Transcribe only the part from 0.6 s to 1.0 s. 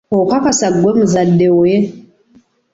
ggwe